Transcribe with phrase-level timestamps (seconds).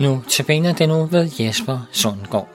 [0.00, 2.48] Nu tabiner den nu ved Jesper Sundgaard.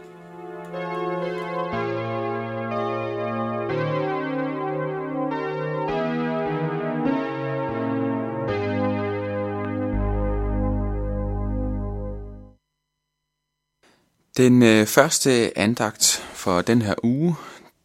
[14.38, 17.36] Den øh, første andagt for den her uge,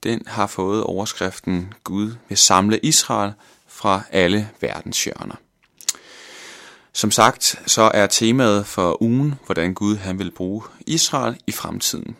[0.04, 3.32] den har fået overskriften Gud vil samle Israel
[3.66, 5.49] fra alle verdens hjørner.
[6.92, 12.16] Som sagt, så er temaet for ugen, hvordan Gud han vil bruge Israel i fremtiden.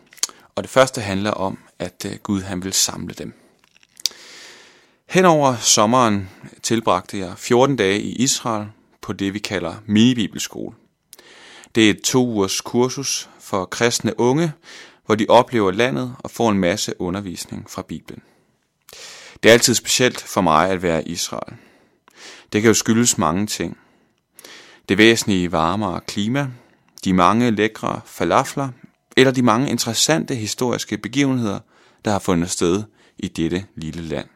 [0.54, 3.32] Og det første handler om, at øh, Gud han vil samle dem.
[5.08, 6.30] Henover sommeren
[6.62, 8.66] tilbragte jeg 14 dage i Israel
[9.00, 10.74] på det, vi kalder mini-bibelskole.
[11.74, 14.52] Det er et to ugers kursus for kristne unge,
[15.06, 18.22] hvor de oplever landet og får en masse undervisning fra Bibelen.
[19.42, 21.56] Det er altid specielt for mig at være i Israel.
[22.52, 23.78] Det kan jo skyldes mange ting.
[24.90, 26.48] Det væsentlige varmere klima,
[27.04, 28.68] de mange lækre falafler,
[29.16, 31.58] eller de mange interessante historiske begivenheder,
[32.04, 32.82] der har fundet sted
[33.18, 34.28] i dette lille land.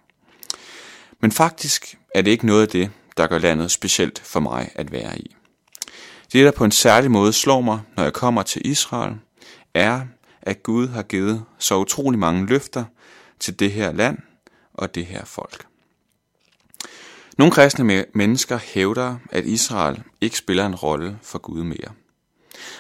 [1.21, 4.93] Men faktisk er det ikke noget af det, der gør landet specielt for mig at
[4.93, 5.37] være i.
[6.33, 9.15] Det, der på en særlig måde slår mig, når jeg kommer til Israel,
[9.75, 10.01] er,
[10.43, 12.85] at Gud har givet så utrolig mange løfter
[13.41, 14.19] til det her land
[14.75, 15.67] og det her folk.
[17.39, 21.93] Nogle kristne mennesker hævder, at Israel ikke spiller en rolle for Gud mere.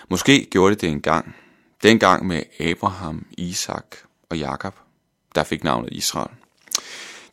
[0.09, 1.35] Måske gjorde det det engang.
[1.83, 3.97] Dengang med Abraham, Isak
[4.31, 4.75] og Jakob,
[5.35, 6.31] der fik navnet Israel.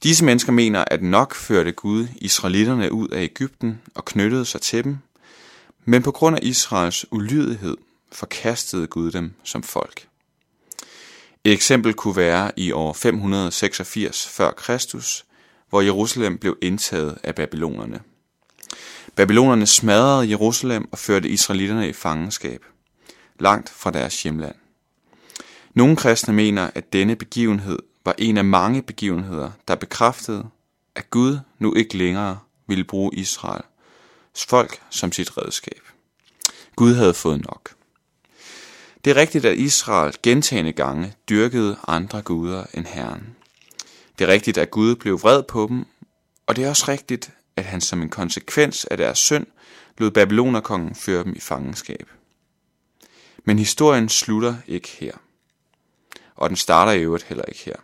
[0.03, 4.83] Disse mennesker mener, at nok førte Gud israelitterne ud af Ægypten og knyttede sig til
[4.83, 4.97] dem,
[5.85, 7.77] men på grund af Israels ulydighed
[8.11, 10.07] forkastede Gud dem som folk.
[11.43, 15.25] Et eksempel kunne være i år 586 før Kristus,
[15.71, 17.99] hvor Jerusalem blev indtaget af babylonerne.
[19.15, 22.65] Babylonerne smadrede Jerusalem og førte israelitterne i fangenskab,
[23.39, 24.55] langt fra deres hjemland.
[25.73, 30.45] Nogle kristne mener, at denne begivenhed var en af mange begivenheder, der bekræftede,
[30.95, 33.65] at Gud nu ikke længere ville bruge Israels
[34.35, 35.81] folk som sit redskab.
[36.75, 37.75] Gud havde fået nok.
[39.05, 43.35] Det er rigtigt, at Israel gentagende gange dyrkede andre guder end Herren.
[44.19, 45.85] Det er rigtigt, at Gud blev vred på dem,
[46.47, 49.47] og det er også rigtigt, at han som en konsekvens af deres synd
[49.97, 52.09] lod Babylonerkongen føre dem i fangenskab.
[53.43, 55.13] Men historien slutter ikke her.
[56.35, 57.75] Og den starter i øvrigt heller ikke her.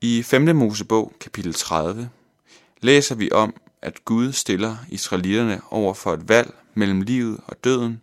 [0.00, 0.56] I 5.
[0.56, 2.10] Mosebog, kapitel 30,
[2.80, 8.00] læser vi om, at Gud stiller israelitterne over for et valg mellem livet og døden,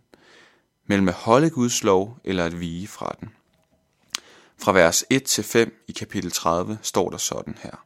[0.86, 3.30] mellem at holde Guds lov eller at vige fra den.
[4.60, 7.84] Fra vers 1 til 5 i kapitel 30 står der sådan her.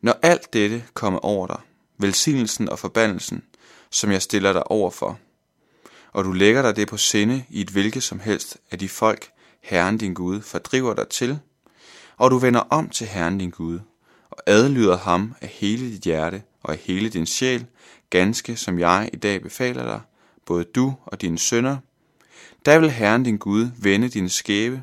[0.00, 1.60] Når alt dette kommer over dig,
[1.98, 3.44] velsignelsen og forbandelsen,
[3.90, 5.18] som jeg stiller dig over for,
[6.12, 9.30] og du lægger dig det på sinde i et hvilket som helst af de folk,
[9.60, 11.38] Herren din Gud fordriver dig til,
[12.16, 13.80] og du vender om til Herren din Gud,
[14.30, 17.66] og adlyder ham af hele dit hjerte og af hele din sjæl,
[18.10, 20.00] ganske som jeg i dag befaler dig,
[20.46, 21.76] både du og dine sønner,
[22.66, 24.82] der vil Herren din Gud vende din skæbe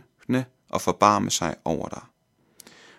[0.70, 2.02] og forbarme sig over dig.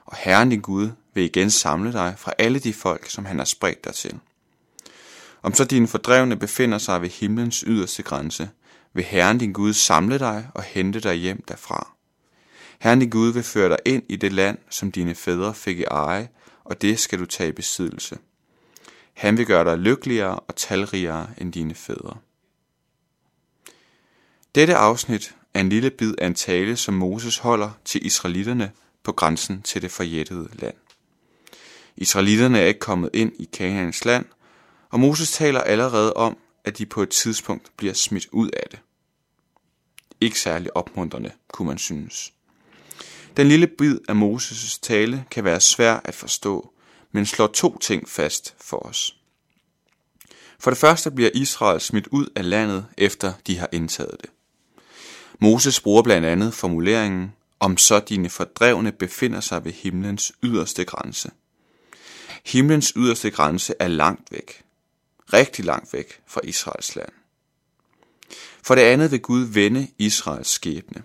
[0.04, 3.44] Og Herren din Gud vil igen samle dig fra alle de folk, som han har
[3.44, 4.18] spredt dig til.
[5.42, 8.50] Om så dine fordrevne befinder sig ved himlens yderste grænse,
[8.92, 11.92] vil Herren din Gud samle dig og hente dig hjem derfra.
[12.80, 15.84] Herren din Gud vil føre dig ind i det land, som dine fædre fik i
[15.84, 16.28] eje,
[16.64, 18.18] og det skal du tage i besiddelse.
[19.14, 22.16] Han vil gøre dig lykkeligere og talrigere end dine fædre.
[24.54, 28.72] Dette afsnit er en lille bid af en tale, som Moses holder til israelitterne
[29.02, 30.74] på grænsen til det forjættede land.
[31.96, 34.24] Israelitterne er ikke kommet ind i Kanaans land,
[34.90, 38.78] og Moses taler allerede om, at de på et tidspunkt bliver smidt ud af det.
[40.20, 42.32] Ikke særlig opmuntrende, kunne man synes.
[43.36, 46.72] Den lille bid af Moses' tale kan være svær at forstå,
[47.12, 49.16] men slår to ting fast for os.
[50.58, 54.30] For det første bliver Israel smidt ud af landet, efter de har indtaget det.
[55.42, 61.30] Moses bruger blandt andet formuleringen, om så dine fordrevne befinder sig ved himlens yderste grænse.
[62.44, 64.62] Himlens yderste grænse er langt væk.
[65.32, 67.12] Rigtig langt væk fra Israels land.
[68.62, 71.02] For det andet vil Gud vende Israels skæbne.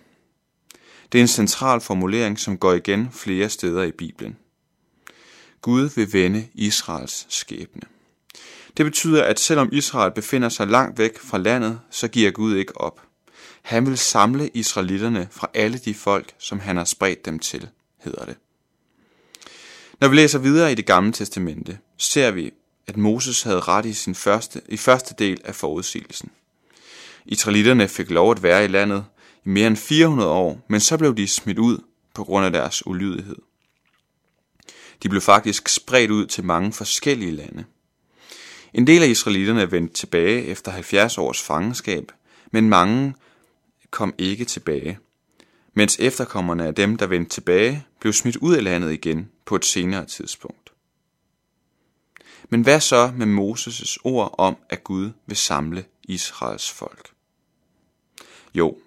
[1.12, 4.38] Det er en central formulering, som går igen flere steder i Bibelen.
[5.62, 7.82] Gud vil vende Israels skæbne.
[8.78, 12.78] Det betyder, at selvom Israel befinder sig langt væk fra landet, så giver Gud ikke
[12.78, 13.02] op.
[13.66, 18.26] Han vil samle israelitterne fra alle de folk, som han har spredt dem til, hedder
[18.26, 18.36] det.
[20.00, 22.52] Når vi læser videre i det gamle testamente, ser vi,
[22.88, 26.32] at Moses havde ret i sin første, i første del af forudsigelsen.
[27.26, 29.06] Israelitterne fik lov at være i landet
[29.46, 31.78] i mere end 400 år, men så blev de smidt ud
[32.14, 33.38] på grund af deres ulydighed.
[35.04, 37.66] De blev faktisk spredt ud til mange forskellige lande.
[38.74, 42.12] En del af israelitterne vendte tilbage efter 70 års fangenskab,
[42.52, 43.14] men mange
[43.96, 45.00] kom ikke tilbage,
[45.74, 49.66] mens efterkommerne af dem, der vendte tilbage, blev smidt ud af landet igen på et
[49.66, 50.74] senere tidspunkt.
[52.50, 57.10] Men hvad så med Moses' ord om, at Gud vil samle Israels folk?
[58.54, 58.78] Jo,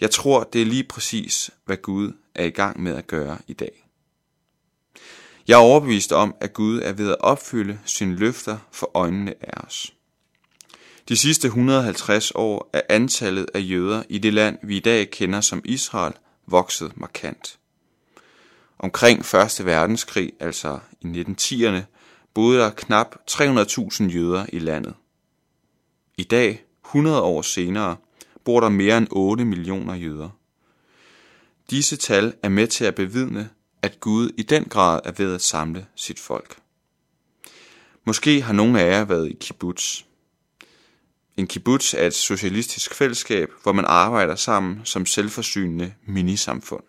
[0.00, 3.52] jeg tror, det er lige præcis, hvad Gud er i gang med at gøre i
[3.52, 3.88] dag.
[5.48, 9.66] Jeg er overbevist om, at Gud er ved at opfylde sine løfter for øjnene af
[9.66, 9.94] os.
[11.08, 15.40] De sidste 150 år er antallet af jøder i det land, vi i dag kender
[15.40, 16.12] som Israel,
[16.46, 17.58] vokset markant.
[18.78, 19.66] Omkring 1.
[19.66, 21.80] verdenskrig, altså i 1910'erne,
[22.34, 24.94] boede der knap 300.000 jøder i landet.
[26.18, 27.96] I dag, 100 år senere,
[28.44, 30.28] bor der mere end 8 millioner jøder.
[31.70, 33.50] Disse tal er med til at bevidne,
[33.82, 36.56] at Gud i den grad er ved at samle sit folk.
[38.04, 40.02] Måske har nogle af jer været i kibbutz.
[41.42, 46.82] En kibbutz er et socialistisk fællesskab, hvor man arbejder sammen som selvforsynende minisamfund.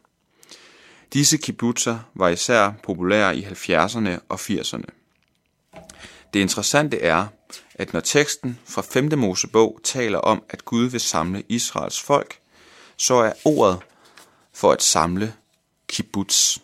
[1.14, 4.86] Disse kibbutzer var især populære i 70'erne og 80'erne.
[6.34, 7.28] Det interessante er,
[7.76, 9.20] at når teksten fra 5.
[9.20, 12.40] Mosebog taler om, at Gud vil samle Israels folk,
[12.98, 13.80] så er ordet
[14.54, 15.34] for at samle
[15.88, 16.58] kibbutz.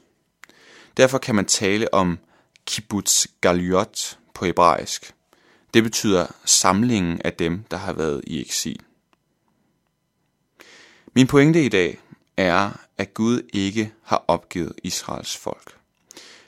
[0.98, 2.20] Derfor kan man tale om
[2.66, 5.14] kibbutz galiot på hebraisk.
[5.74, 8.80] Det betyder samlingen af dem, der har været i eksil.
[11.14, 12.00] Min pointe i dag
[12.38, 15.76] er, at Gud ikke har opgivet Israels folk.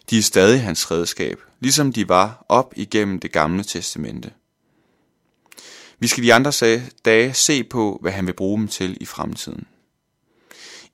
[0.09, 4.31] De er stadig hans redskab, ligesom de var op igennem det gamle testamente.
[5.99, 9.67] Vi skal de andre dage se på, hvad han vil bruge dem til i fremtiden.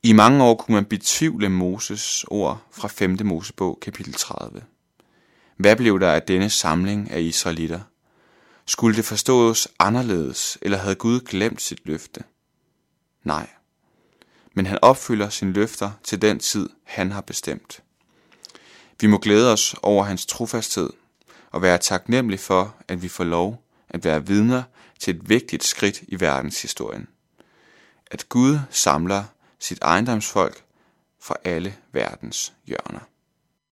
[0.03, 3.17] I mange år kunne man betvivle Moses ord fra 5.
[3.23, 4.63] Mosebog kapitel 30.
[5.57, 7.79] Hvad blev der af denne samling af israelitter?
[8.67, 12.23] Skulle det forstås anderledes, eller havde Gud glemt sit løfte?
[13.23, 13.49] Nej.
[14.53, 17.83] Men han opfylder sine løfter til den tid, han har bestemt.
[19.01, 20.89] Vi må glæde os over hans trofasthed
[21.51, 24.63] og være taknemmelige for, at vi får lov at være vidner
[24.99, 27.07] til et vigtigt skridt i verdenshistorien.
[28.11, 29.23] At Gud samler
[29.59, 30.63] sit ejendomsfolk
[31.21, 32.99] fra alle verdens hjørner.